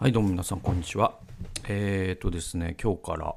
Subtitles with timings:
[0.00, 1.18] はい、どうも皆さん、こんにちは。
[1.68, 3.34] えーとですね、今日から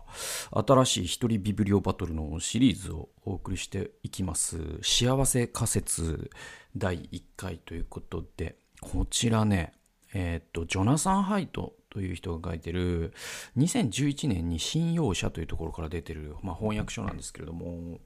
[0.64, 4.60] 新しい一人ビブリオバトルのシリーズをお送りしていきます。
[4.84, 6.30] 幸せ仮説
[6.78, 9.74] 第1回ということで、こちらね、
[10.14, 13.12] えーと、ジョナサン・ハイトという人が書いてる
[13.58, 17.98] 2011年に信用者というところから出てる、まあ、翻訳書なんですけれども、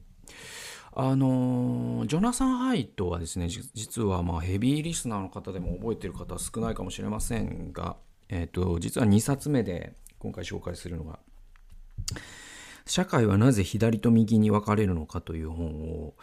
[0.94, 7.98] あのジョナサン・ハイトはですね、実はまあヘビーリスナーの方でも覚えてる方は少ないかもしれませんが、
[8.30, 11.20] えっ、ー、と、実は2冊目で今回紹介するのが、
[12.86, 16.14] 社会はなぜ左と右に分かれるのかという本を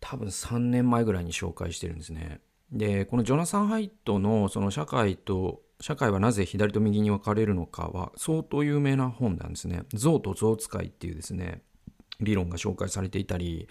[0.00, 2.40] 多分3年前ぐらいに紹介してるんですね。
[2.70, 9.82] で、このジョナサン・ハイトのその社会と、社会はなぜ左と右に分かれるのかは相当有名な本なんですね。
[9.92, 11.62] 象と象使いっていうですね、
[12.22, 13.68] 理論が紹介されていたり、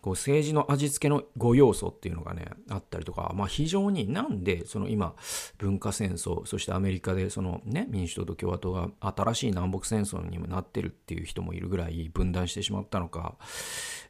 [0.00, 5.14] こう政治の味付けの5要素っていうのがね、あったりとか、まあ非常になんでその今
[5.58, 13.36] 文化戦争、そしてアメリカでそのね、民主党と共和党が新しい南北戦争にもなってるっていう人もいるぐらい分断してしまったのか、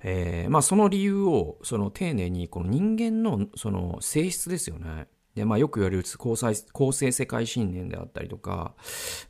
[0.03, 5.09] えー、まあその理由をその丁寧にこの人間のその性質ですよね。
[5.39, 6.37] で、まあ、よく言われる公
[6.73, 8.75] 公正世界信念であったりとか、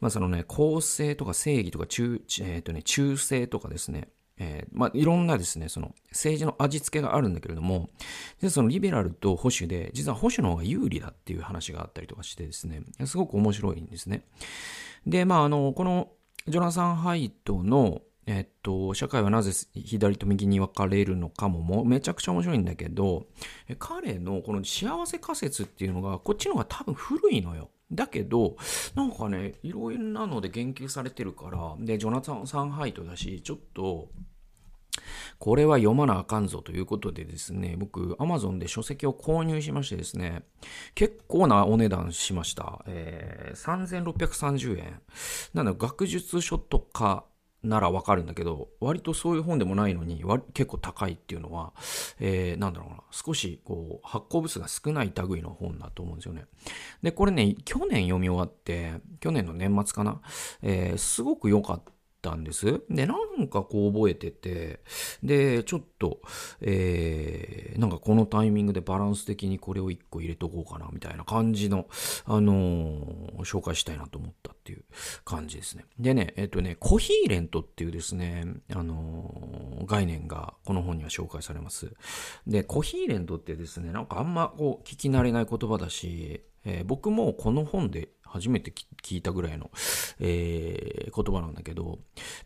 [0.00, 4.08] まあ、そのね、公正とか正義とか中、えっ、ー、とね、忠誠とかですね、
[4.38, 7.90] えー、まあ、いろんなですね、その政治の味付けがあるんだけれども、
[8.40, 14.22] 実はそのリベラルと保守で、実は保守の方が有利だっていう話があったりとかしてですね、すごく面白いんですね。
[15.06, 16.10] で、まあ、あの、この
[16.46, 23.26] ジョナサン・ハイトの、えっと、社会はなぜ左と右に分かれるのかももめちゃくちゃ面白いんだけど、
[23.78, 27.70] 彼のこの幸せ仮説っていうのが、こっちの方が多分古いのよ。
[27.90, 28.56] だけど、
[28.94, 34.08] なんかね、いろいろなので言及されてるから、で、ジョナサン・サンハイトだし、ちょっと、
[35.38, 40.42] これは読まなあかんぞということでですね、僕、アマゾンで書籍を購入しましてですね、
[40.94, 42.82] 結構なお値段しました。
[42.86, 45.00] えー、3630円。
[45.54, 47.24] なので、学術書とか、
[47.62, 50.22] ならわかるんだけど、割とそういう本でもないのに、
[50.54, 51.72] 結構高いっていうのは、
[52.20, 56.44] えー、なんだろうな、少しこう発行部数が少ない類の本だと思うんですよね。
[57.02, 60.20] で、これね、去年読み終わって、去年の年末かな、
[60.62, 61.97] えー、すごく良かった。
[62.20, 62.82] たんです。
[62.90, 64.80] で、なんかこう覚えてて、
[65.22, 66.20] で、ちょっと、
[66.60, 71.86] えー、なんかこのタイミングでバランス的にこれを一個入れとこうかな、みたいな感じの、
[72.24, 74.84] あのー、紹介したいなと思ったっていう
[75.24, 75.84] 感じですね。
[75.98, 81.92] でね、えっ、とね、コヒーレントっていうですね、あのー、概念がこの本には紹介されます。
[82.46, 88.72] で、コヒーレントってですね、なんかあんまこう聞き慣れない言葉だし、えー、僕もこの本で初めて
[89.02, 89.70] 聞いたぐらいの、
[90.20, 91.98] えー、言葉なんだけど、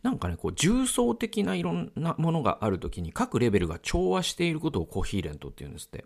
[0.02, 6.04] なんかね、こう、重層的ないろんなものがあるときに各レベルが調和していることをコヒーレントって言うんですって。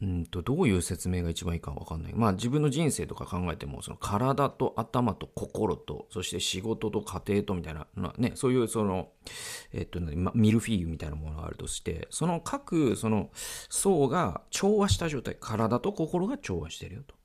[0.00, 2.14] うんと、どういう説明が一番いいかわかんない。
[2.14, 7.86] まあ自分の人生とか考えても、その体と頭と心と、そして仕事と家庭とみたいな、
[8.16, 9.08] ね、そういうその、
[9.72, 13.30] えっと、ミルフィーユみたいなものがあるとして、その各、その
[13.68, 17.17] 層が調和した状態、体と心が調和してるよと。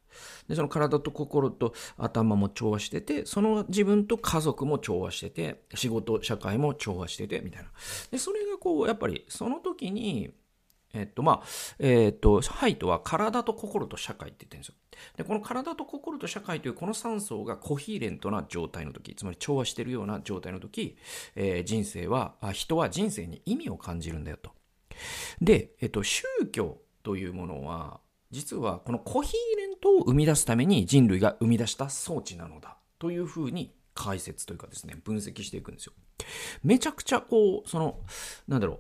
[0.48, 7.70] で、その体と心と頭も調和してて、その自分と家族も調和してて、仕事、社会も調和してて、みたいな。
[8.12, 10.34] で、それがこう、やっぱりその時に、
[10.94, 11.46] えっと、まあ、
[11.80, 14.76] えっと、ハイトは体と心と社会って言ってるんですよ。
[15.18, 20.98] で、この体と心と社会というこの3層がコヒーレントな状態の時、つまり調和してるような状態の時、
[21.36, 24.52] えー、人生はあ、人は人生に意味を感じるんだよと。
[25.42, 28.00] で、えっと、宗教というものは、
[28.34, 35.94] 実はこのコヒーレントを生み出すために人類が生み出した装置なのだというふうに解説というかですね、分析していくんですよ。
[36.64, 38.00] めちゃくちゃこう、その、
[38.48, 38.80] なんだろう、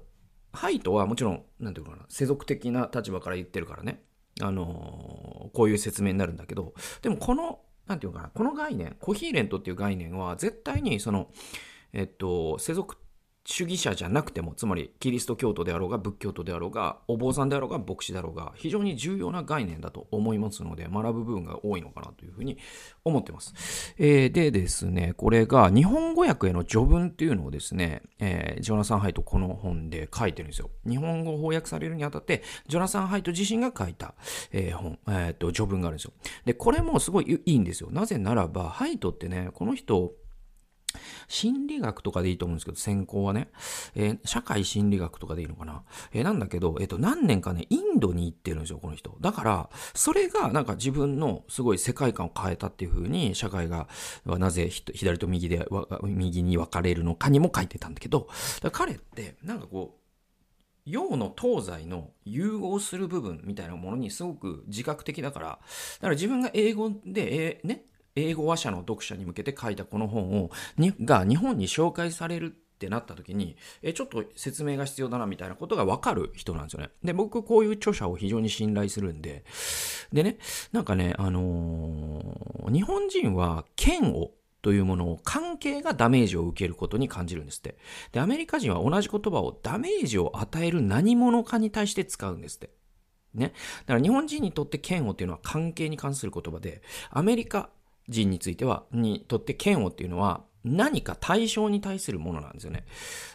[0.54, 4.02] ハイトはもちろん、なんていうかな、世俗的な立場から言ってるからね、
[4.42, 11.30] あのー、こういう説明になるんだけど、でもこの、なんていうかな、この概念、コヒーレントっていう概念は絶対にその、
[11.92, 12.98] えっと、世俗
[13.46, 22.58] 主義者じゃなくても、つまりキリスト教徒であろうが仏教徒であろうが、お坊さんであろうが牧師だろうが、非常に重要な概念だと思いますので、学ぶ部分が多いのかなというふうに
[23.04, 23.54] 思ってます。
[23.98, 30.70] えー、でですね、これが日本語訳への序文っていうのをですね、えー、ジョナサン・ハイトこの本で書いてるんですよ。
[30.88, 34.16] 日本語翻訳されるにあたって、ジョナサン・ハイト自身が書いた、
[34.54, 36.14] えー、本、えー、と、序文があるんですよ。
[36.46, 37.90] で、これもすごいいいんですよ。
[37.92, 40.14] なぜならば、ハイトってね、この人、
[41.28, 43.50] 心理学とかでいいと思うんですけど、専攻はね、
[43.96, 45.84] えー、社会心理学とかでいいのかな。
[46.12, 49.18] えー、なんだけど、えっ、ー、と、何年かね、インドに行ってるんですよ、この人。
[49.22, 53.88] だから、それがなんか自分のすごい世界観を変えたっていう風に、社会が
[54.26, 55.66] なぜ左と右で、
[56.04, 58.28] 右に分かれるのかにも書いてたんだけど、
[58.72, 60.04] 彼って、なんかこう、
[60.86, 70.52] 洋の東西の融合する部分みたいなものにすごく自覚的だから、だから自分が英語で、えー、ね、英語話者の読者に向けて書いたこの本を、
[71.04, 76.90] が日本に紹介されるってなった時に、え、ちょっと説明が必要だなみたいなことがわかる人なんですよね。
[77.04, 79.44] で、僕こういう著者を非常に信頼するんで、
[80.12, 80.38] でね、
[80.72, 84.32] なんかね、あのー、日本人は剣を
[84.62, 87.78] というものを関係がダメージを受けることに感じるんですって。
[88.14, 92.70] で、アメリカ人は同じ言葉をダメージを与える何者かに対して使うんですって。
[93.34, 93.54] ね。
[93.86, 97.70] だから日本人にとって嫌悪っていうのは関係に関する言葉で、アメリカ
[98.10, 102.86] 人については、にとって嫌悪っていうのは何か対象に対するものなんですよね。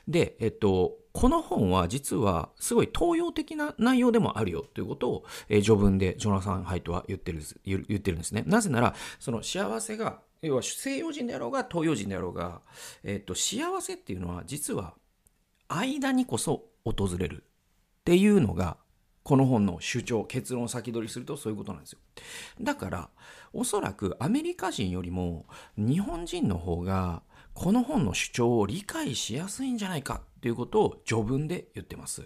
[0.06, 8.44] で、えっと、この本は実はすごい東洋的な内容でもあるよということを、えー、序文でジョナサン・ハイトは言ってる言ってるんですね。
[8.46, 12.60] なぜなら、その幸せが要は西洋人であろうが東洋人であろうが、
[13.02, 14.94] えっと、幸せっていうのは実は
[15.68, 18.76] 間にこそ訪れるっていうのが
[19.22, 21.98] この本の主張結論を先取りするとそういうことなんですよ
[22.60, 23.10] だから
[23.52, 25.46] おそらくアメリカ人よりも
[25.76, 27.22] 日本人の方が
[27.54, 32.22] この本の主張を理解しやすいんじゃないかということを序文で言ってます。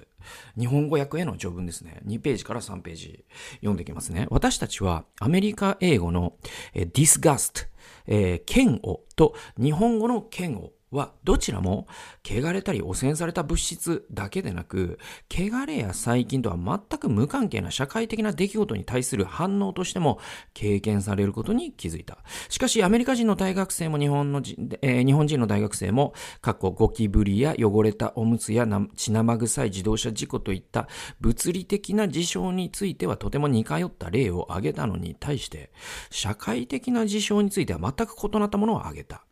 [0.58, 2.02] 日本語訳への序文ですね。
[2.06, 3.24] 2ページから3ページ
[3.56, 4.26] 読んでいきますね。
[4.30, 6.34] 私たちはアメリカ英語の
[6.74, 7.72] disgust
[8.06, 11.88] えー、嫌悪と日本語の嫌悪はどちらも
[12.24, 14.98] 汚れたり汚染された物質だけでなく、
[15.30, 20.18] 汚れや細菌とは全く無関係な社会的な出来事に対する反応としても
[20.54, 22.18] 経験されることに気づいた。
[22.48, 24.42] しかし、アメリカ人の大学生も日本の、
[24.82, 30.88] えー、日本人の大学生も、過去ゴキブリや汚れたおむつや血生臭い自動車事故といった
[31.20, 35.72] 物理的な事象についてはとても似通った例を挙げたのに対して、
[36.10, 39.24] 社会的な事象については全く異なったものを挙げた。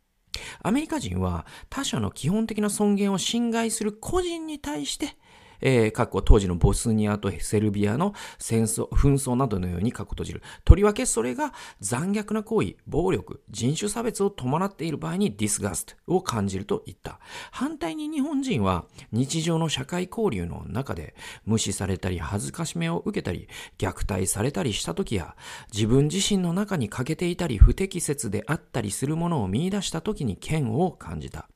[0.63, 5.17] アメリカ人は他者の基本的な尊厳を侵害する個人に対して
[5.61, 10.41] えー、過去当時のボスニアとセルビアの戦争、紛争などのように過去閉じる。
[10.65, 17.19] とりわけそれが残虐な行為、暴力、人種差別を伴っている場合にディスガストを感じると言った。
[17.51, 21.15] 反対に日本人は日常の社会交流の中で
[21.45, 23.47] 無視されたり恥ずかしめを受けたり
[23.77, 25.35] 虐待されたりした時や
[25.73, 31.47] 自分自身の中に欠けていたり不適切であったりするものを見出した時に嫌悪を感じた。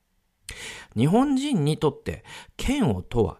[0.96, 2.24] 日本人にとって
[2.58, 3.38] 嫌悪とは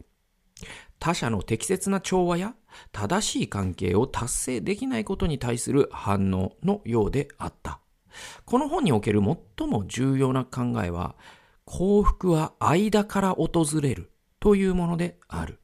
[0.99, 2.55] 他者の適切な調和や
[2.93, 7.81] 正しい関係を達成できないことに対する反応のようであった。
[8.45, 11.17] この本における最も重要な考えは、
[11.65, 14.11] 幸福は間から訪れる
[14.41, 15.59] というものである。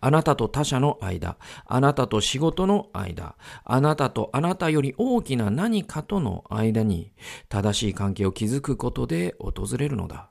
[0.00, 1.36] あなたと他者の間、
[1.66, 7.12] あなたと仕事の間、あなたとあなたより大きな何かとの間に
[7.48, 10.30] 正しい関係を築くことで訪れるのだ。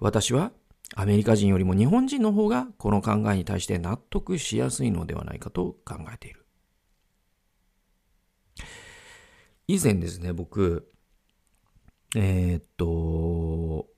[0.00, 0.52] 私は
[0.94, 6.44] アメリカ人よりも日本人の方がこの考えに対して納得しやすいのではないかと考えている。
[9.66, 10.92] 以前ですね、僕、
[12.14, 13.88] えー、っと、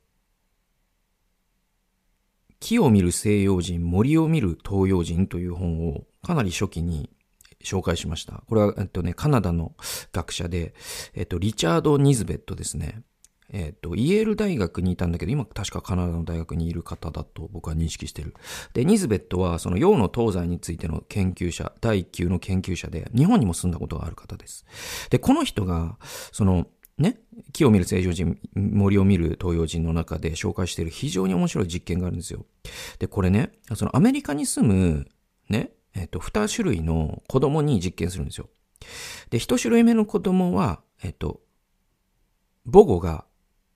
[2.61, 7.11] 木を見る西洋人、森を見る東洋人という本をかなり初期に
[7.63, 8.45] 紹介しました。
[8.49, 9.75] これは、えっとね、カナダの
[10.13, 10.75] 学者で、
[11.15, 13.03] えっと、リチャード・ニズベットですね。
[13.53, 18.35] えっ、と、イェール大学にいたんだけど、今確かカナダの大学にいる方だと僕は認識してる。
[18.75, 24.67] で、ニズベットはその洋の東西についての研究者、第一級の研究者で、日本にも住んだことがある方です。
[25.11, 25.97] で、この人が、
[26.33, 26.67] その、
[26.99, 27.19] ね、
[27.53, 32.47] 木を見る西洋人、森を見る東洋人の中で紹介している非常に面白い実験があるんですよ。
[32.99, 35.07] で、これね、そのアメリカに住む、
[35.51, 38.49] ね、えっ、と、二種類の子供に実験するんですよ。
[39.31, 41.41] で、一種類目の子供は、えっ、と、
[42.71, 43.25] 母語が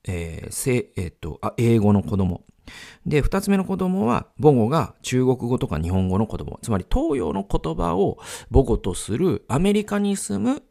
[0.06, 2.44] えー、せえっ、ー、とあ、英語の子供。
[3.04, 6.58] で、二つ目の子供は母語が中国語とか日本語の子供。
[6.62, 8.18] つまり東洋の言葉を
[8.52, 10.62] 母語とするアメリカに住む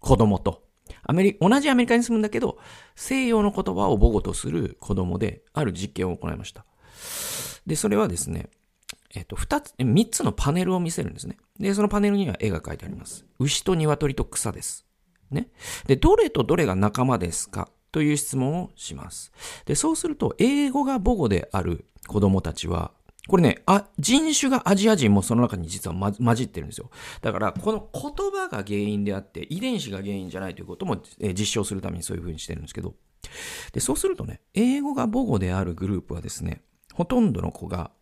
[0.00, 0.62] 子供と、
[1.02, 2.58] アメリ、同じアメリカに住むんだけど、
[2.94, 6.64] 西洋の言葉を母語とする子供で、ある実験を行いました。
[7.66, 8.48] で、それはですね、
[9.14, 11.38] えっと、二つ、三つのパネルを見せるんですね。
[11.58, 13.24] で、そのパネルには絵が描いてあります。
[13.38, 14.86] 牛と鶏と草です。
[15.30, 15.48] ね。
[15.86, 19.32] で、どれとどれが仲間ですかという質問をします。
[19.64, 22.92] で、そうすると、英語が母語である子供たちは、
[23.26, 26.90] これね、あ、人種がアジア人もその中に実は、混じってるんですよ。
[27.22, 32.96] だから、この言葉が原因であって、遺伝子が原因じゃないということも、え、実証するためにそういうふうにしてるんですけど。
[33.72, 36.60] で、そうするとね、英語が母語であるグループはですね、
[36.92, 37.92] ほとんどの子が、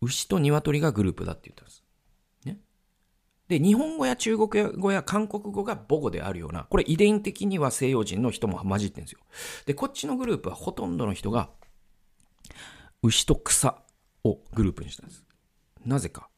[0.00, 1.84] 牛と鶏がグループだって言ったんです。
[3.48, 9.20] で、日本語や中国語や韓国語が母語であるような、これ遺伝的には西洋人の人も混じってるんですよ。
[9.66, 11.50] で、こっちのグループはほとんどの人が、
[13.02, 13.82] 牛と草
[14.24, 15.24] をグループにしたんです。
[15.84, 16.28] なぜか。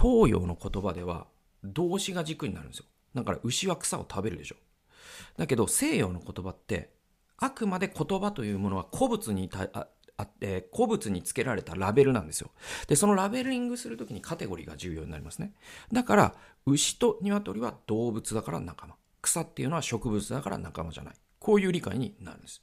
[0.00, 1.26] 東洋の言葉では
[1.64, 2.86] 動詞が軸になるんですよ。
[3.14, 4.56] だから牛は草を食べるでしょ。
[5.36, 6.90] だけど西洋の言葉って
[7.38, 12.50] あくまで言葉というものは古物にたあって古物につけられたラベルなんですよ。
[12.88, 15.52] で、そのラベリングするときにカテゴリーが重要になりますね。
[15.92, 18.94] だから、牛と鶏は動物だから仲間。
[19.22, 21.14] 草っていうのは植物だから仲間じゃない。
[21.38, 22.62] こういう理解になるんです。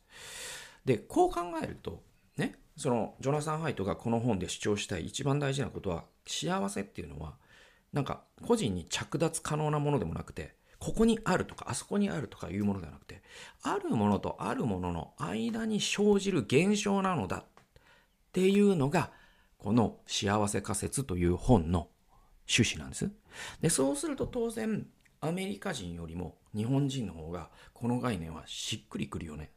[0.86, 2.04] で、こう考えると、
[2.38, 7.36] ね、そのジョナサン・ハイトがこの本で主張したい一番大事なことは、幸せっていうのは、
[7.92, 13.24] なんか個人に着脱可能なものでもなくて、ここにあるとか、あそこにあるとかいうものではなくて、
[13.62, 17.46] あるものとあるものの間に生じる現象なのだっ
[18.34, 19.10] ていうのが、
[19.58, 21.88] この幸せ仮説という本の
[22.50, 23.10] 趣旨なんです。
[23.62, 24.86] で、そうすると当然、
[25.22, 29.52] アメリカ人よりも日本人の方がこの概念はしっくりくるよね。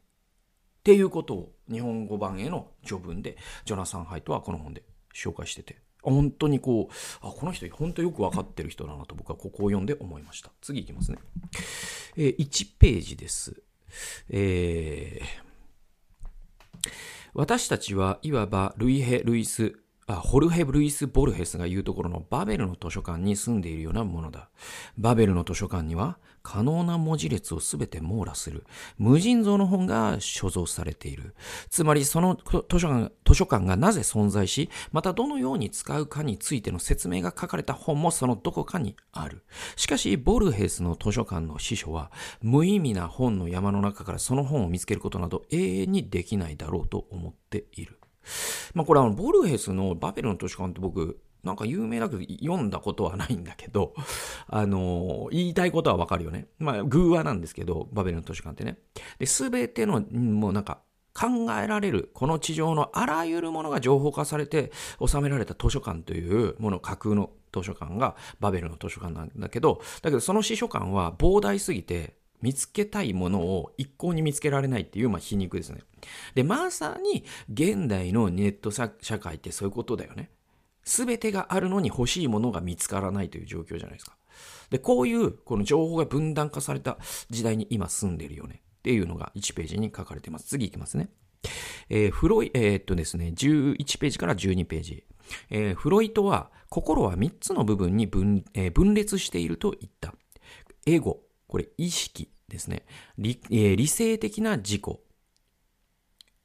[0.79, 10.51] っていうことを日本語版への序文でジョナサン・ハイトはこの本で紹介してて本当にこう、あ、この人本当よくわかってる人だなと僕はここを読んで思いました。
[10.61, 11.17] 次いきますね。
[12.15, 13.61] えー、1ページです。
[14.29, 16.89] えー、
[17.33, 19.73] 私たちはいわばルイヘ・ルイス
[20.09, 24.49] あホルヘ・ルイス・ボルヘスが言うところのバベルの図書館に住んでいるようなものだ。
[24.97, 26.17] バベルの図書館には
[26.49, 28.65] 可能な文字列をすべて網羅する
[28.97, 31.35] 無尽蔵の本が所蔵されている。
[31.69, 39.43] つまりその図書館図書館がなぜ存在し、またどのように使うかについての説明が書かれた本もそのどこかにある。
[39.75, 47.99] しかし、ボルヘスの図書館の司書は、無意味な本の山の中からその本を見つけることなど永遠にできないだろうと思っている。
[48.73, 53.95] まあこれあの、ボルヘスのバベルの図書館って僕、なんか有名だけど読んだことはないんだけど、
[54.47, 56.47] あのー、言いたいことはわかるよね。
[56.59, 58.77] まあ、偶話なんですけど、バベルの図書館ってね。
[59.17, 60.81] で、すべての、もうなんか、
[61.13, 64.71] 考えられる、この地上のあらゆるものが情報化されて
[65.03, 75.79] 収められた図書館というもの、架空の図書館がバベルの図書館なんだけど、だけどその司書館は膨大すぎて、見つけたいものを一向に見つけられないっていう、まあ、皮肉ですね。
[76.35, 78.89] で、まさに現代のネット社
[79.19, 80.29] 会ってそういうことだよね。
[80.87, 84.15] すべてがあるのに欲しいものが見つからないという状況じゃないですか。
[84.69, 86.97] で、こういう、この情報が分断化された
[87.29, 90.45] 時代に今住んでるよねっていうのが1ページに書かれてます。
[90.45, 91.09] 次いきますね。
[91.89, 95.03] えー、フロイ、えー、っとですね、11ページから12ページ。
[95.49, 100.13] えー、フロイトは、心は3つの部分に分,、え、分裂していると言った。
[100.85, 102.85] エゴ、これ意識ですね。
[103.17, 104.83] 理,、えー、理性的な自己。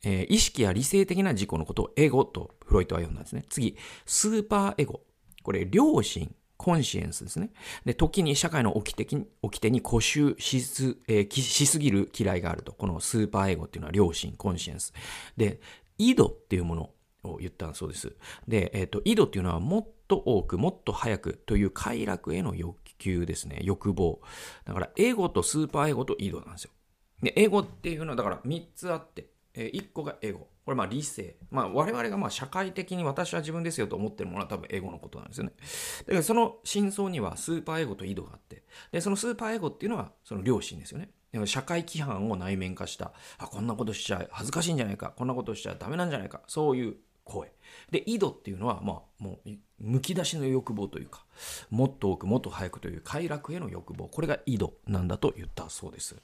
[0.04, 3.44] えー、意識や理性的な自己のことをエゴとフロイトは呼んだんですね。
[3.48, 5.02] 次、スーパーエゴ。
[5.42, 7.50] これ、良心、 conscience ですね。
[7.84, 12.72] で、時に社会の掟に掟に固執しす,、えー、しすぎる嫌いがあると。
[12.72, 14.92] このスーパーエゴっていうのは良心、 conscience。
[15.36, 15.60] で、
[15.98, 16.90] イドっていうもの
[17.24, 18.14] を言ったそうです。
[18.46, 23.58] で、えっ、ー、と、イドっていうのはもっと多く、もっと早くという快楽への欲求ですね。
[23.62, 24.20] 欲望。
[24.64, 26.70] だから、エゴとスーパーエゴとイドなんですよ。
[27.22, 30.48] で、エゴっていうのはだから3つあって、えー、1個がエゴ。
[30.64, 31.36] これまあ理性。
[31.50, 35.52] まあ我々がまあ社会的に私は自分ですよと思ってるものは多分エゴのことなんですよね。
[36.06, 41.10] だからその真相にはスーパーエゴと井戸があって、で、そのスーパーエゴっていうのはその良心ですよね。
[41.46, 47.52] 社会規範を内面化した、あ、こんなことしちゃ恥ずかしいんじゃないか、こんなことしちゃダメなんじゃないか、そういう声。
[47.90, 51.24] で、井戸っていうのは、まあ、もう、むき出しの欲望というか、
[51.70, 54.08] もっと多く、もっと早くという快楽への欲望。
[54.08, 56.16] これが井戸なんだと言ったそうです。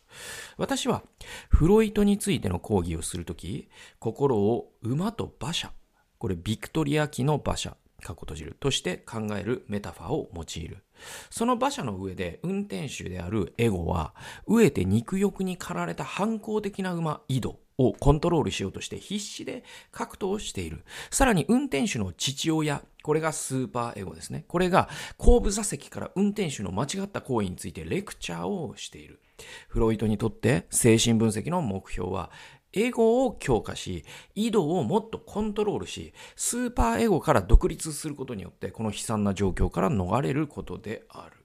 [0.56, 1.02] 私は、
[1.48, 5.72] フロイトについての講義をするとき、心を馬と馬車、
[6.18, 10.84] これビクトリア紀の馬車、過去閉じるとして考えるメタファーを用いる。
[11.30, 14.14] その馬車の上で運転手であるエゴは、
[14.46, 20.84] 飢えて肉欲に駆られた反抗的な馬、井戸をコントロールしようとして必死で格闘している。
[21.10, 24.44] さらに運転手の父親、これがスーパーエゴですね。
[24.48, 29.20] これが後部座席から運転手の間違った行為についてレクチャーをしている。
[29.68, 32.30] フロイトにとって精神分析の目標は、
[32.74, 34.04] エゴを強化し、
[34.34, 41.37] 井戸をもっとコントロールし、スーパーエゴから独立することによって、この悲惨な状況から逃れることである。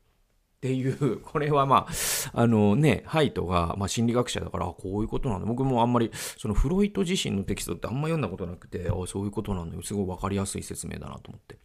[0.63, 5.45] っていう、これはまあ、あのね、ハイトが、まあ、心理学者だから、こういうことなんだ。
[5.45, 9.83] 僕もあんまり、そのフロイト自身のテキストってあんま読んだことなくて、あそういうことなんだよ。
[9.83, 11.57] すごいわかりやすい説明だなと思って。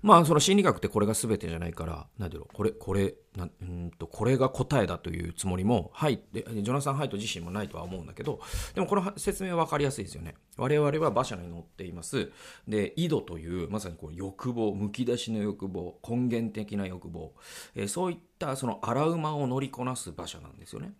[0.00, 8.40] まあ、その心理学ってこれが全てじゃないから、なんだろう、これ、これ、なうんとこれが答えだというつもりもハイでジョナサン・ハイト自身もないとは思うんだけど
[8.74, 10.34] でもこの説明は分かりやすいですよね。
[10.56, 12.30] 我々は馬車に乗っています。
[12.66, 17.32] で井戸というまさにこう欲望むき出しの欲望根源的な欲望、
[17.76, 20.92] えー、そういったその荒馬を乗りこなす馬車なんですよね。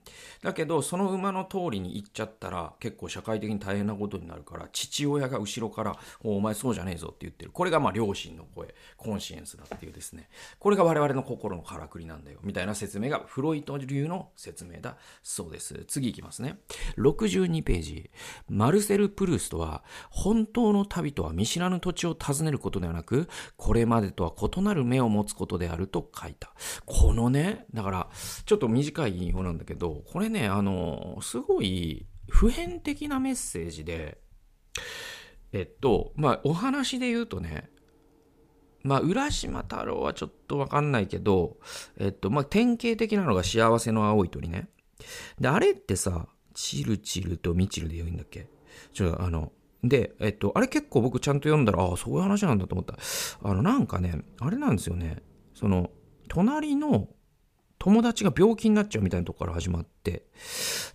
[0.43, 7.51] だけどその馬の通りに行っちゃったら結構社会的に大変なことになるから父親が後ろから「お前そうじゃねえぞ」って言ってる。
[7.51, 10.29] これがまあ両親の声コンシエンスだっていうですね。
[10.61, 15.85] これが我々の心のからくりなんでだよみたいな説明がフロイト流の説明だそうです。
[15.89, 16.59] 次いきますね。
[16.99, 18.11] 62ページ。
[18.49, 26.53] マルセル・プルーストは本当の旅とは見知らぬ土地を訪ねることではなくこれまでとは異なる目を持つことであると書いた。
[26.87, 28.09] このねだから
[28.45, 34.19] ちょっと短い引用なんだけどこれねあのすごい普遍的なメッセージで
[35.53, 37.71] えっとまあお話で言うとね
[38.83, 41.57] まあ、浦島太郎はちょっとわかんないけど、
[41.99, 44.69] えっと、まあ、典型的なのが幸せの青い鳥ね。
[45.41, 48.49] で、あれってさ、チルチルとミチルで言うんだっけ？
[48.93, 49.53] ちょ、あの、
[49.85, 52.97] で、えっと、あれ結構僕ちゃんと読んだら、ああ、そういう話なんだと思った。
[53.43, 55.23] あの、なんかね、あれなんですよね。
[55.55, 55.91] その、
[56.29, 57.09] 隣の
[57.79, 60.27] 友達が病気になっちゃうみたいなとこから始まって、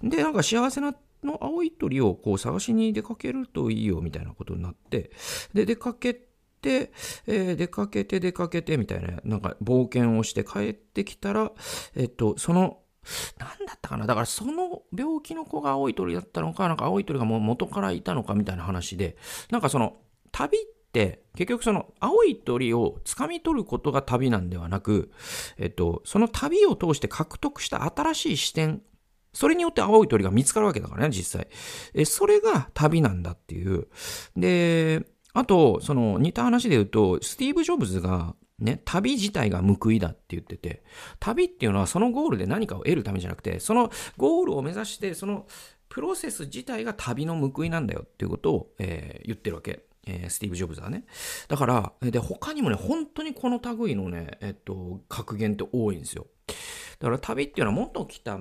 [0.02, 5.12] で、なんか幸せなの青い鳥をこう探しに出かけるといいよみたいなことになって、
[5.54, 6.33] で、出かけて、
[6.70, 11.52] えー、出かけて出かけてみたいな、なんか冒険をして帰ってきたら、
[11.96, 12.80] えっと、その、
[13.38, 19.18] なんだったかなだからその病気の子が青い鳥だったのか、なんか青い鳥がもう元からいたのかみたいな話で、
[19.52, 19.98] なんかその、
[20.32, 25.12] 旅って結局その青い鳥を掴み取ることが旅なんではなく、
[25.58, 28.82] えっと、その旅を通して獲得した新しい視点
[29.34, 31.48] それによって青い鳥が見つかるわけだからね、実際。
[31.96, 33.88] え、それが旅なんだっていう。
[34.38, 40.84] で、あと、その似た話で言うと、スティーブ・ジョブズがね、旅自体が報いだって言ってて、
[41.20, 45.48] 旅っていうのはそのゴールで何かを得るためじゃなくて、そのゴールを目指して、その
[45.90, 49.84] プロセス自体が旅の報いなんだよっていうことを、えー、言ってるわけ。
[50.06, 51.06] えー、スティーブ・ジョブズはね。
[51.48, 56.28] だから、で、他にもね、本当にこの類のね、えっと、格言って多いんですよ。
[57.04, 58.40] だから旅っていうのは元来た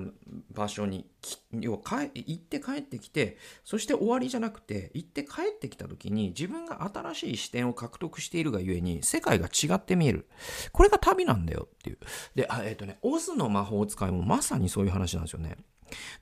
[0.53, 1.05] 場所に
[1.51, 1.81] 要は
[2.15, 10.29] 行って帰ってきてそして終わりじゃなくて行って帰ってきた時に自分が新しい視点を獲得しているがゆえに世界が違って見える。
[10.71, 11.99] これが旅なんだよっていう。
[12.37, 15.57] でえっ、ー、とねオズの魔法使いもまさにそういう話なんですよね。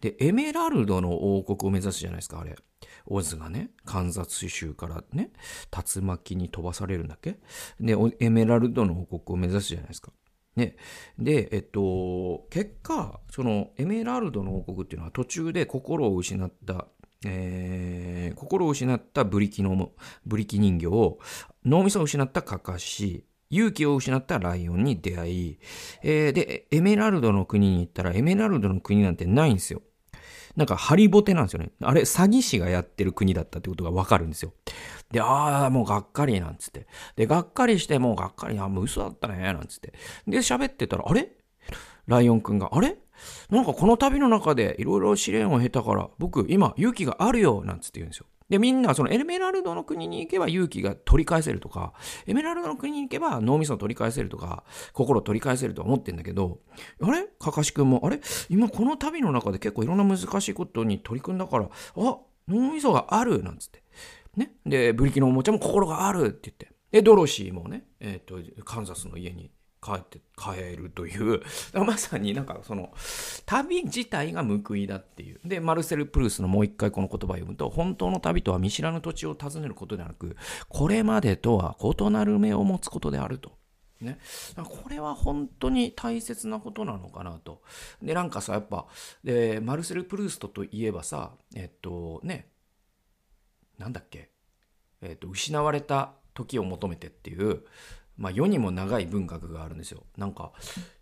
[0.01, 2.57] でエメラルドの王国を目指すじゃないですかあれ。
[3.05, 5.31] オズがねカンザス州からね
[5.95, 7.39] 竜巻に飛ばされるんだっけ？
[7.79, 10.11] でエメラルドの王国を目指すじゃないですか。
[10.61, 10.77] ね、
[11.19, 16.87] で、えっと、結果、そのエメラルドの王国っていうのは途中で心を失った、
[17.25, 19.93] えー、心を失ったブリキの、
[20.27, 21.19] ブリキ人形を、
[21.65, 25.59] 脳みそを失ったカカシ、勇気を失ったライオンに出会い、
[26.03, 29.83] えー、で、エメラルドの国に行ったら、エメラルドの国なんてないんですよ。
[30.57, 31.71] なんかハリボテなんですよね。
[31.83, 34.53] あれ、詐欺師がやってる国だったってことがわかるんですよ。
[35.11, 36.87] で、ああ、もうがっかりなんつって。
[37.17, 39.93] で、がっかりして、もうがっかり、あ、もう嘘だったね、なんつって。
[40.27, 41.33] で、喋ってたら、あれ？
[42.07, 42.97] ライオンくんが、あれ？
[43.51, 48.27] なんかこの旅の中でいろいろ試練を経たから、僕今勇気があるよ、なんつって言うんですよ。
[48.51, 51.95] で、みんなそのエメラルドの国に行けば勇気が取り返せるとか、
[52.27, 56.59] エメラルドの国に行けば脳みそを取り返せるとか、心を取り返せるとは思ってんだけど、
[57.01, 57.29] あれ？
[57.39, 58.21] かかしくんも、あれ？
[58.51, 63.83] 今この旅の中で結構いろんな難しいことに取り組んだから、あ脳みそがあるなんつって。
[64.37, 64.53] ね？
[64.67, 66.73] で、ブリキのおもちゃも心があるって言って。
[66.91, 69.53] で、ドロシーもね、えっ、ー、と、カンザスの家に
[69.83, 71.43] 帰って帰るという。
[71.85, 72.93] まさになんかその
[73.47, 75.41] 旅自体が報いだっていう。
[75.45, 80.37] でマルセル・プルースのもう一回この言葉を読むと本当の旅とは見知らぬ土地を訪ねることではなく
[80.69, 83.59] これまでとは異なる目を持つことであると。
[84.01, 84.19] ね、
[84.57, 87.63] これは本当に大切なことなのかなと。
[88.01, 88.87] で、なんかさ、やっぱ、
[89.23, 92.51] でマルセル・プルーストといえばさ、えっとね、
[93.79, 94.31] なんだっけ、
[95.03, 97.65] えっと、失われた時を求めてっていう、
[98.21, 100.05] まあ世にも長い文学があるんですよ。
[100.19, 100.53] なんか、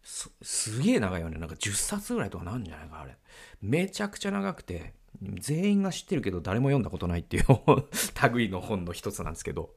[0.05, 1.39] す、げえ長いよね。
[1.39, 3.17] なんか10冊ぐらいとかなんじゃないか、あれ。
[3.61, 7.45] めちゃくちゃ長くて、全員が知ってるけど誰も読んだことないっていう
[8.33, 9.75] 類の本の一つなんですけど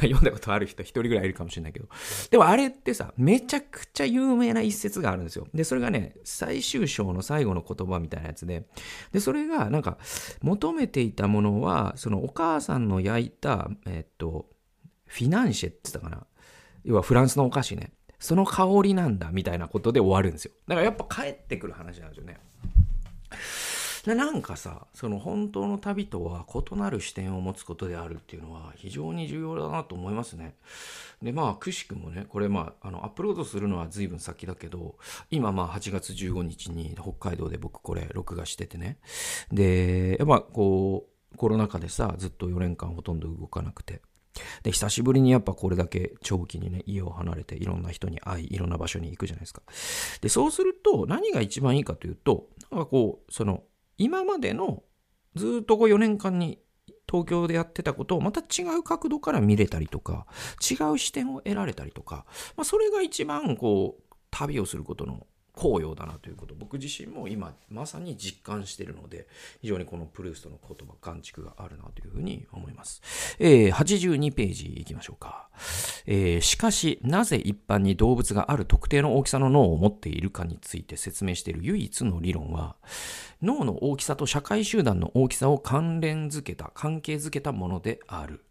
[0.00, 1.88] 読んだことある人一人ぐらいいるかもしれないけど。
[2.30, 5.46] でもあれってさ、めちゃくちゃ有名な一節があるんですよ。
[5.52, 8.66] で、それがね、最終章の最後の言葉みたいなやつで、
[9.12, 9.98] で、それがなんか、
[10.40, 14.48] 求めていたものは、そのお母さんの焼いた、えっと、
[15.04, 16.26] フィナンシェって言ったかな。
[16.88, 17.92] 要はフランスのお菓子ね。
[18.18, 20.52] その香りなんだみたいなことで終わるんですよ。
[20.66, 22.38] だからやっぱ帰ってくる話なんですよね。
[24.06, 30.54] でなんかさその本当の旅とは異なる視点を持つことであるっていうのは非常に重要だなと思いますね
[31.20, 34.96] でまあくしくもねこれまああのアップロードするのは随分先だけど
[35.30, 38.98] 今まあ8月15日に北海道で僕これ録画しててね
[39.52, 44.00] でやっぱこうコロナ禍でさずっと4年間ほとんど動かなくて
[44.62, 49.62] で、久しぶりにやっぱこれだけ長期にね、家を離れていろんな人に会い、いろんな場所に行くじゃないですか。
[50.20, 53.64] で、そうすると何が一番いいかというと、なんかこう、その、
[53.96, 54.82] 今までの
[55.34, 56.60] ずっとこう4年間に
[57.08, 60.26] 東京でやってたことをまた違う角度から見れたりとか、
[60.60, 65.26] 違う視点を得られたりとか、まあ、それが一番こう、旅をすることの
[65.58, 66.54] 紅葉だなということ。
[66.54, 69.26] 僕自身も今まさに実感しているので
[69.60, 73.00] 非常にこのプルーストの言葉感触があるなというふうに思います、
[73.38, 75.48] えー、82ページいきましょうか、
[76.06, 82.76] えー、しかしなぜ一般に動物がある特定の大きさの脳を持っているかについて説明している唯一の理論は
[83.42, 88.44] 脳の大きさと社会集団の大きさを関連づけた関係づけたものである。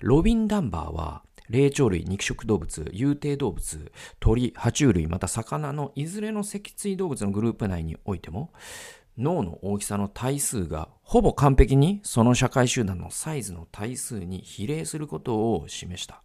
[0.00, 8.52] ロビン・ダンバーは霊長類、肉食動物、有定動物、鳥、爬虫類、また魚のいずれの脊椎動物のグループ内においても、
[9.16, 16.22] 脳の大きさの対数がほぼ完璧にその社会集団のサイズの対数に比例することを示した。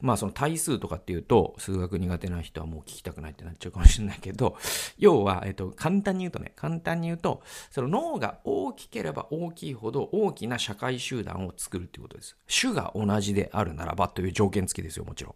[0.00, 4.56] まあその対数とかっていうと、数学苦手な人はもう聞きたくないってなっちゃうかもしれないけど、
[4.98, 12.36] 要は、えっと、簡単に言うとね、簡単に言うと、その脳が大きければ大きいほど大きな社会集団を作るっていうことです。
[12.48, 15.30] 種が同じであるならばという条件付きですよ、もちろ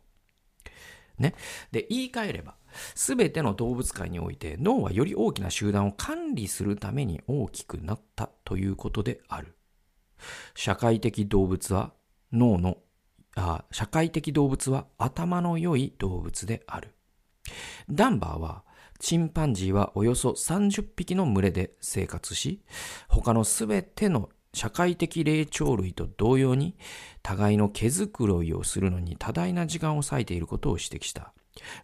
[1.19, 1.23] ん。
[1.23, 1.35] ね。
[1.71, 2.57] で、言い換えれば、
[2.95, 9.57] すべての動物界において脳はより大きな集団を管理するために大きくなったということである。
[10.55, 11.93] 社会的動物は
[12.33, 12.79] 脳の
[13.35, 16.95] あ社会的動物は頭の良い動物である。
[17.91, 18.65] ダンバーは、
[18.99, 22.63] チンパンジーはおよそ30匹の群れで生活し、
[23.09, 26.77] 他のすべての社会的霊長類と同様に、
[27.23, 31.33] 互いの毛づくろいをするのに多大な時間を割いていることを指摘した。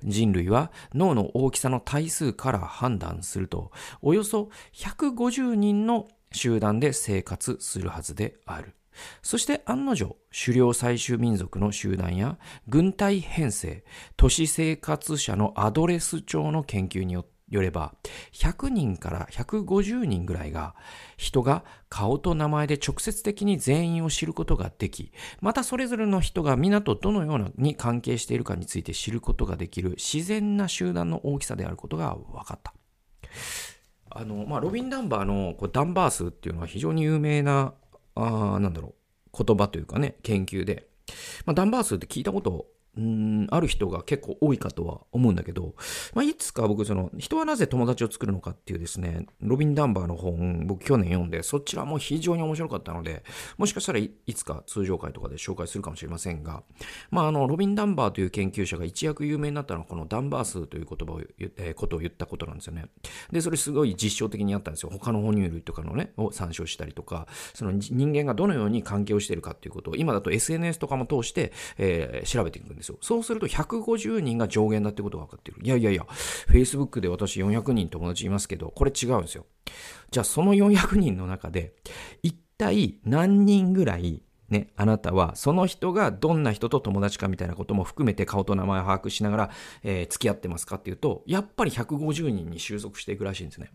[0.02, 8.74] 人類は脳の大きさの対数から判断すると、およそ150人の集団で生活するはずである。
[9.22, 13.84] そして案の定、狩猟採集民族の集団や軍隊編成、
[14.16, 17.94] 都市生活者のアドレス帳の研究によれば、
[18.32, 20.74] 100人から150人ぐらいが、
[21.16, 32.74] 人が顔と名前で直接的に全員を知ることができ、またそれぞれの人が皆とどのように関係しているかについて知ることができる自然な集団の大きさであることが分かった。
[34.10, 37.74] あの、まあ、ロビン・ダンバーのこうダンバー数っていうのは非常に有名な
[38.18, 38.94] あなんだろ
[39.32, 40.88] う、言葉というかね、研究で。
[41.46, 42.66] まあ、ダンバー数って聞いたこと
[42.98, 45.74] うんある人が結構多いかとは思うんだけど、
[46.14, 53.22] まあ、いつか僕その人はなぜ友達を作るのかっていうですねロビン・ダンバーの本僕去年読んでそちらも非常に面白かったので
[53.56, 56.64] もしかしたらいつか通常会とかで紹介するかもしれませんが、
[57.10, 62.86] まあ、あのロビン・ダンバーという研究者が一躍有名になったのはこのダンバー数という言葉を、えー、ことを言ったことなんですよね。
[63.30, 64.90] でそれすごい実証的にやったんですよ。
[64.90, 75.58] 他の哺乳類とかのねを参照したりとかその人間がどのように関係をしているかっていうことを今だと SNS とかも通して、えー、調べていくんですよそうすると150人が上限だってことが分かってる。
[75.62, 76.06] いやいやいや、
[76.48, 79.46] Facebook で私400人友達いますけど、これ違うんですよ。
[80.10, 81.74] じゃあその400人の中で、
[82.22, 89.50] 一体何人ぐらいね、あなたはその人がどんな人と友達かみたいなことも含めて顔と名前を把握しながら、
[89.82, 93.70] えー、付き合ってますかっていうと、やっぱり150人に収束していくらしいんですね。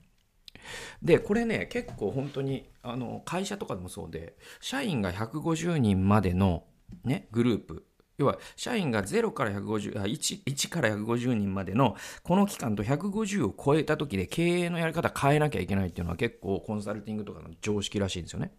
[1.02, 6.64] で、これね、結構本当に、あの、会社とかでもそうで、社員が150人までの
[7.04, 7.86] ね、グループ
[8.18, 18.54] 要は社員が0から150あ 1, 1から150人までのこの期間と150を超えた時で経営のやり方変えなきゃいけないっていうのは結構コンサルティングとかの常識らしいんですよね。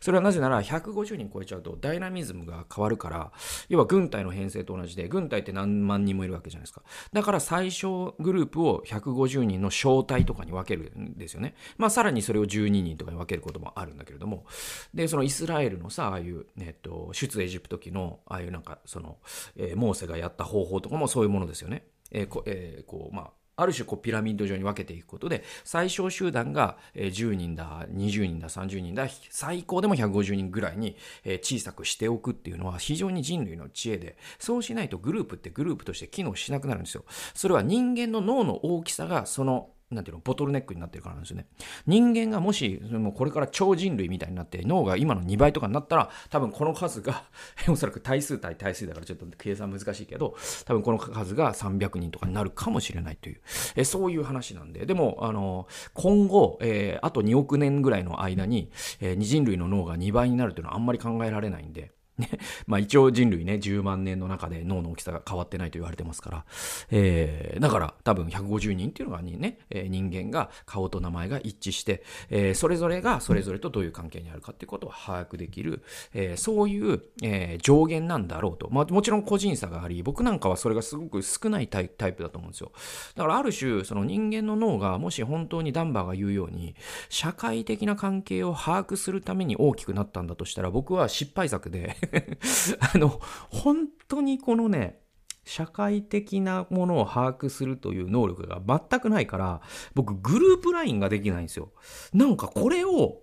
[0.00, 3.32] それはなぜなら150人超えちゃうとダイナミズムが変わるから
[3.68, 6.82] 要は軍隊の編成と同じで軍隊って何万人もいるわけじゃないですか。
[7.12, 11.54] だから最小グループを150人の小隊とかに分けるんですよね。
[11.76, 14.46] まあさらにそれを12人とかに分けることもあるんだけれども。
[14.94, 19.18] でそのイスラエルのさああいう、えっと、出エジプト期のああいうなんかその、
[19.56, 21.84] えー、モーセがやった方法とかもそういうものですよね。
[22.10, 30.96] えーこえー、こうまあある種こうピラミッド状に分けていくことで最小集団が10人だ20人だ30人だ最高でも150人ぐらいに
[31.42, 37.04] 小さくしておくっていうのは非常に人類の知恵でそうしないとグループってグループとして機能しなくなるんですよ。
[37.34, 41.46] それは人間の脳の大きさがそのなんていうの、ボトルネックになってるからなんですよね。
[41.86, 47.24] 人間がもし、もうこれから超人類みたいになって、脳が今の2倍とかになったら、多分この数が、
[47.68, 53.40] おそらく対数対対数だからちょっと計算難しいけど、多分この数が300人とかになるかもしれないという、
[53.74, 62.28] えそういう話なんで、でも、あの、今後、えー、あと2億年ぐらいの間に、えー、人類の脳が2倍になるというのはあんまり考えられないんで、ね、
[62.66, 66.44] まあ一応人類ね、10万年の中で脳の大きさが変わってないと言われてますから、
[66.90, 78.68] えー、だから多分150人っていうのがね、え、人間が顔と名前が一致して、えー、それぞれがそれぞれとどういう関係にあるかっていうことを把握できる、えー、そういう、えー、上限なんだろうと。
[78.70, 82.72] まあもちろん個人差があり、僕なんかはそれがすごく少ないタイプだと思うんですよ。
[83.14, 86.74] だからある種、その人間の脳がもし本当にダンバーが言うように、
[87.08, 91.96] 社会的な関係を把握するために大きくなったんだとしたら、僕は失敗作で
[92.94, 93.20] あの、
[93.50, 95.00] 本当にこのね、
[95.44, 99.60] 社会的なものを把握するという能力が全くないから、
[99.94, 101.72] 僕グループラインができないんですよ。
[102.12, 103.22] なんかこれを、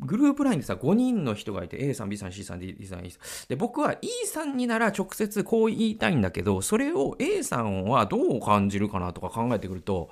[0.00, 3.20] グループラインでさ、5人の人がいて、A さん、B さん、C さん、D さん、E さん。
[3.48, 10.10] で、僕は E さんになら直接こう言いたいんだけど、それを A さんはどう感じるかなとか考えてくると、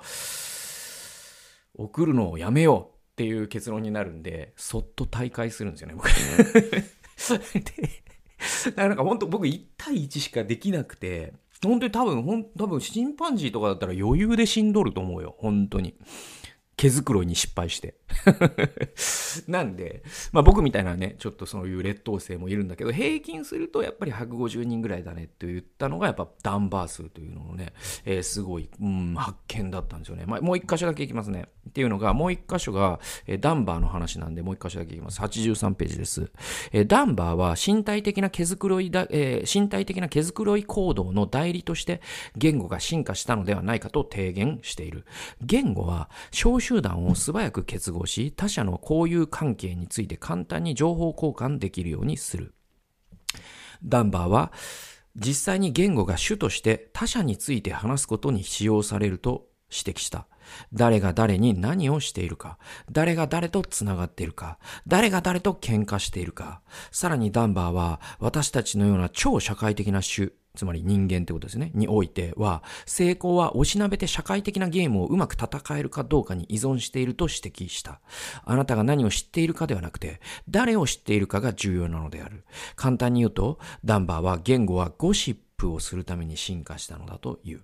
[1.75, 6.09] 送るのをやめようっていう結論になるんで、そっと大会するんですよね、僕。
[7.17, 7.31] で、
[8.65, 15.35] だからなんか本当僕1対1しかできなくて、本当に多分、ほん、多分チンパンジーとかだったら余裕で死んどると思うよ。
[15.39, 15.95] 本当に。
[16.77, 17.95] 毛づくろいに失敗して。
[19.49, 27.73] なんで、まあ僕みたいなね、ちょっとそういう劣等生もいるんだけど、平均するとやっぱり150人ぐらいだねって言ったのが、やっぱダンバー数というののね、
[28.05, 30.25] えー、すごい、うん、発見だったんですよね。
[30.27, 31.47] まあもう一箇所だけいきますね。
[31.67, 35.19] っていうのが、もう一箇所が、えー、ダンバーの話なんで、もう一箇所だけいきます。
[35.19, 36.31] 83ページです。
[36.71, 42.01] えー、ダンバーは身体的な毛づくろいだ、えー、身体的な毛づくろい行動の代理として
[42.35, 45.05] 言語が進化したのではないかと提言している。
[45.41, 52.53] 言語は少集団を素早く結合し、他者の交友関係について簡単に情報交換できるようにする。
[53.85, 54.51] ダンバーは、
[55.15, 60.27] 実際に言語が主として他者について話すことに使用されると指摘した。
[60.73, 62.57] 誰が誰に何をしているか、
[62.91, 66.61] 誰が誰と繋がっているか、誰が誰と喧嘩しているか。
[66.91, 78.01] さらにダンバーは私たちのような超社会的な種、つまり人間ってことですね、においては、成功はおしなべて社会的なゲームをうまく戦えるかどうかに依存していると指摘した。
[78.43, 82.43] あなたが何を知っているかではなくて、誰を知っているかが重要なのである。
[82.75, 87.61] 簡単に言うと、ダンバーは言語はゴシップをするために進化したのだという。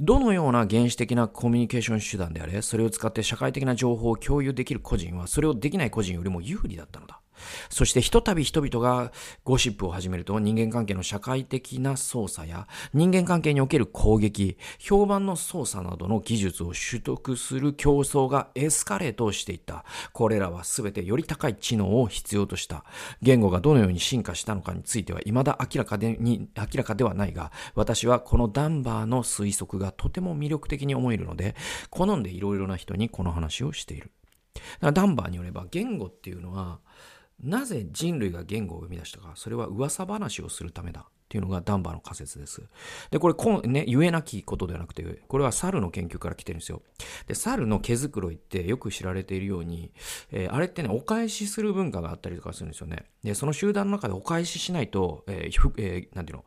[0.00, 7.20] どのような原始的なコミュニケーション手段であれ、それを使って社会的な情報を共有できる個人は、それをできない個人よりも有利だったのだ。
[7.68, 9.12] そしてひとたび人々が
[9.44, 19.84] ゴシップを始めると人間関係の社会的な操作や人間関係における攻撃、評判の操作などの技術を取得する競争がエスカレートしていった。
[20.12, 22.84] これらは全てより高い知能を必要とした。
[23.22, 31.54] 言語がどのように進化したのかについては未だ明らかでに明らかではないが、私はこのダンバーの推測がとても魅力的に思えるので、
[31.90, 34.10] 好んでいろいろな人にこの話をしている。
[34.80, 36.78] ダンバーによれば言語っていうのは
[37.42, 42.62] なぜ人類が言語を生み出したか、それは噂話をするためだっていうのがダンバーの仮説です。
[43.10, 46.82] で、これこ、ね、言えなきことではなくて、これは猿の研究から来てるんですよ。
[47.26, 49.92] で、猿の毛づくろいってよく知られているように、
[50.30, 53.06] えー、あれってね、お返しする文化があったりとかするんですよね。
[53.22, 56.44] で、その集団の中でお返ししないと、えーえー、なんていうの、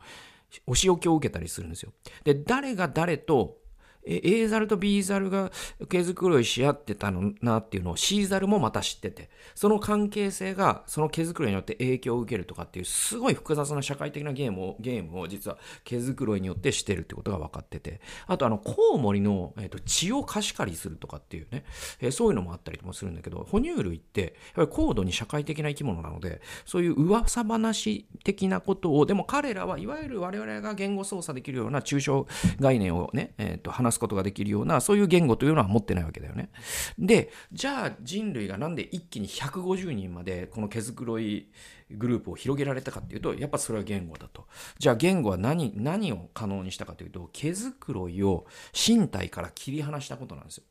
[0.66, 1.92] お仕置きを受けたりするんですよ。
[2.24, 3.58] で、誰が誰と
[4.08, 5.50] A ザルと B ザルが
[5.88, 21.64] 毛づくろいし合ってたのなっていうのを C ザルもまた知ってて、その関係性がその毛づくろいによって影響を受けるとかっていうすごい複雑な社会的なゲームを、ゲームを実は毛づくろいによってしてるってことが分かってて、あとあのコウモリの、えー、と血を貸し借りするとかっていうね、
[22.00, 32.26] えー、そういうのもあったりもするんだけど、哺乳類ってやっぱり高度に社会的な生き物なので、そういう噂話的なことを、でも彼らはいわゆる我々が言語操作できるような抽象
[32.58, 36.50] 概念をね、えー、と話すすことができるような、そういう言語というのは持ってないわけだよね。
[36.98, 41.50] で、じゃあ人類がなんで一気に150人までこの毛づくろい
[41.90, 44.46] グループを広げられたかっていうと、やっぱそれは言語だと。
[44.78, 50.64] じゃあ言語は何、何を可能にしたかというと、毛づくろいを身体から切り離したことなんですよ。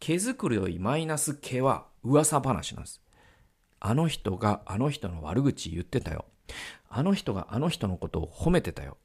[0.00, 3.02] 毛づくろいマイナス毛は噂話なんです。
[3.80, 6.24] あの人があの人の悪口言ってたよ。
[6.88, 8.96] あの人があの人のことを褒めてたよ。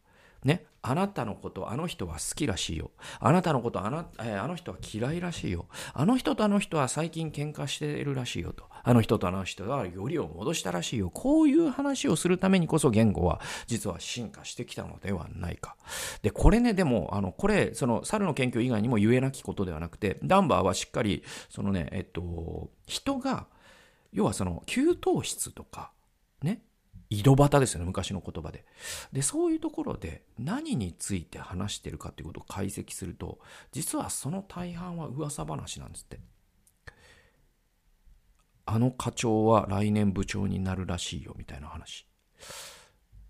[0.43, 2.91] ね、あなたのことあの人は好きらしいよ。
[3.19, 5.67] あなたのことあな,、えー、あの人は嫌いらしいよ。
[5.93, 8.65] あの人とあの人は最近喧嘩しているらしいよと。
[8.84, 11.10] あの人とあの人がよりを戻したらしいよ。
[11.10, 15.77] こういう話をするためにこそ言語は実は進化してきたのではないか。
[16.21, 23.47] で、これね、でも、あの、これ、その猿の研究以外にも言えなきことではなくて、ダンバーはしっかり、そのね、えっと、人が、
[24.12, 25.91] 要はその、給湯室とか、
[26.41, 26.62] ね、
[27.19, 28.65] 井戸端ですよね、昔の言葉で。
[29.12, 33.39] で、そういうところで何について話してるかっていうことを解析すると、
[33.71, 36.19] 実はその大半は噂話なんですって。
[38.65, 42.08] あの課長は来年部長になるらしいよ、みたいな話。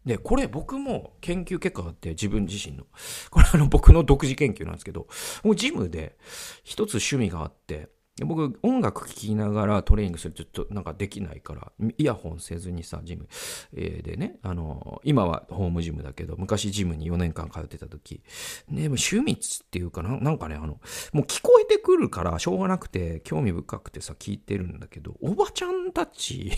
[0.06, 2.86] で、これ僕も研究結果があって自分自身の。
[3.32, 5.08] これあの僕の独自研究なんですけど、
[5.44, 6.18] もうジムで
[6.64, 7.90] 一つ趣味があって、
[8.22, 13.28] 僕音楽聴きながらトレーニングするちょっとなんかできないからイヤホンせずにさジム、
[13.76, 18.22] えー、でねあの今はホームジムだけど昔ジムに4年間通ってた時。
[18.70, 19.38] ねもう趣味っ
[19.70, 20.80] ていうかななんかねあの
[21.12, 26.52] もう聞こえてくるからしょうがなくて興味深くてさ聞いてるんだけどおばちゃんたち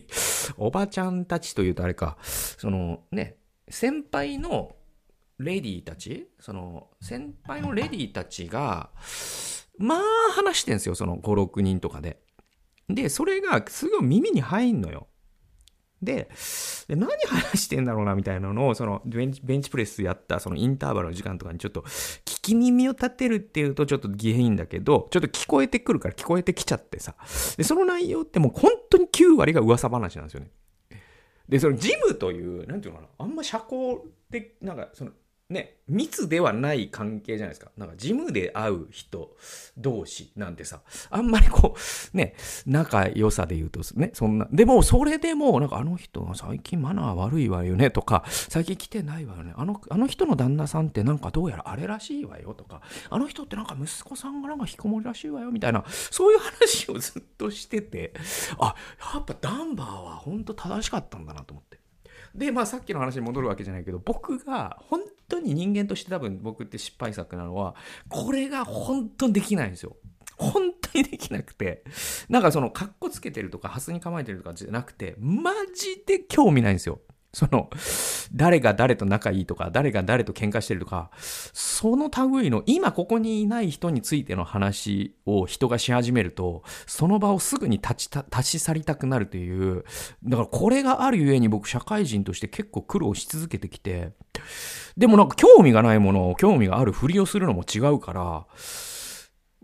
[0.58, 3.36] おばちゃんたちというとあれかそのね
[3.68, 4.76] 先輩の
[5.38, 8.90] レディーたちその先輩のレディーたちが
[9.78, 12.20] まあ話してんすよ、その5、6人とかで。
[12.88, 15.08] で、それがすぐ耳に入んのよ。
[16.02, 16.30] で、
[16.88, 27.16] 何話してんだろうなみたいなのを、そのベンチベンチプレスやったそのインターバルの時間とかにちょっと聞き耳を立てるっていうとちょっと下品だけど、ちょっと聞こえてくるから聞こえてきちゃってさ。
[27.56, 30.50] で、その内容ってもう本当に9割が噂話なんですよね。
[31.48, 33.98] で、そのジムという、なんていうのかな、あんま社交
[34.30, 35.10] 的、なんかその
[35.50, 37.70] ね、密ではない関係じゃないですか。
[37.78, 39.34] なんか、ジムで会う人
[39.78, 41.74] 同士なんてさ、あんまりこ
[42.12, 42.34] う、ね、
[42.66, 49.54] 仲良さで言うとね、そんな、でも、それでも、なんか、あの人が最近マナー悪いわよね、とか、最近来てないわよね。
[49.56, 58.12] あの、あの人の旦那さんってなんかどうやらあれらしいわよ、とか、あの人ってなんか息子さんがなんか引きこもりらしいわよ、みたいな、そういう話をずっとしてて、
[58.58, 58.74] あ、
[59.14, 61.78] やっぱダンバーは本当正しかったんだなと思って。
[62.34, 67.74] で、まあさっきの話に戻るわけじゃないけど、僕が本当に人間として多分僕って失敗作なのは、
[68.08, 69.96] これが本当にできないんですよ。
[70.36, 71.84] 本当にできなくて。
[72.28, 77.00] なんかその、かっこつけてるとか、ハスに構えてるとかじゃなくて、マジで興味ないんですよ。
[77.38, 77.70] その、
[78.34, 89.84] 誰が誰と仲いいとか、誰が誰と喧嘩してるとか、その類の、今ここにいない人についての話を人がし始めると、その場をすぐに立ちた、立ち去りたくなるという、
[90.24, 94.14] だからこれがあるゆえに僕社会人として結構苦労し続けてきて、
[94.96, 98.46] でもなんか興味がないものを興味があるふりをするのも違うから、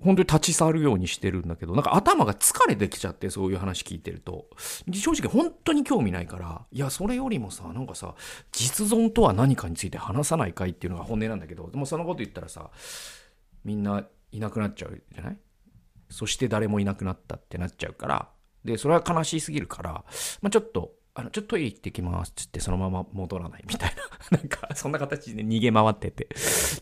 [0.04, 4.46] 本当に立ち去るようにしてるんだけど、なんか頭が疲れてきちゃって、そういう話聞いてると。
[4.92, 8.14] 正直本当に興味ないから、いや、それよりもさ、なんかさ、
[8.52, 12.70] 実存とは何かについて話さないかいっていうのが本音なんだけど、でもそのこと言ったらさ、
[13.64, 15.38] みんないなくなっちゃうじゃない？
[16.10, 18.28] そして誰もいなくなったってなっちゃうから、
[18.64, 20.04] で、それは悲しすぎるから、
[20.42, 23.94] まあ、ちょっと、あの、ちょっとトイレ行ってきますっつってそのまま戻らないみたい
[24.30, 24.38] な。
[24.38, 26.28] なんか、そんな形で逃げ回ってて。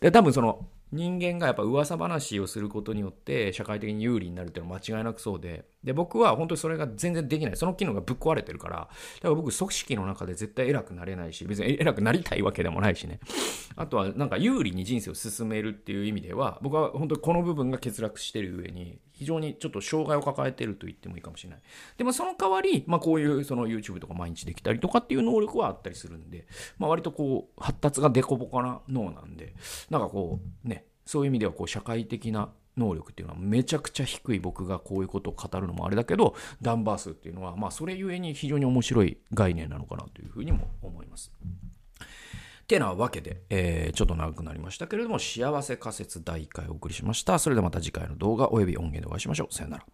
[0.01, 7.57] で、多分その、人間がやっぱ噂話をすることによって社会的に有利になるっていうのは間違いなくそうで、で、僕は本当にそれが全然できない。
[7.57, 13.19] その機能がぶっ壊れてるから、だから僕組織の中で絶対偉くなれないし、別に偉くなりたいわけでもないしね。
[13.75, 21.61] あとはなんか有利に人生を進めるっていう意味では、僕は本当にこの部分が欠落してる上に、非常にちょっと障害を抱えてると言ってもいいかもしれない。
[21.97, 26.47] でもその代わり、まあこういうその YouTube とか毎日できたりとかっていう能力はあったりするんで、
[26.79, 29.55] まあ割とこう発達がデコボコな脳なんで、
[29.91, 41.31] なんかこうね、そういう意味ではこう社会的な能力っていうのはめちゃくちゃ低い僕がこういうことを語るのもあれだけどダンバースっていうのはまあそれゆえに非常に面白い概念なのかなというふうにも思います。
[42.67, 47.39] てなわけで、えー、ちょっと長くなりましたけれども幸せ仮説第1回お送りしました。
[47.39, 49.55] それではまた次回の動画および音源でお会いしましょう。
[49.55, 49.85] さよなら。